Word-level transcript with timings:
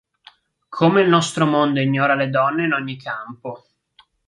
Come 0.67 1.01
il 1.03 1.07
nostro 1.09 1.45
mondo 1.45 1.79
ignora 1.79 2.15
le 2.15 2.31
donne 2.31 2.65
in 2.65 2.73
ogni 2.73 2.97
campo. 2.97 3.67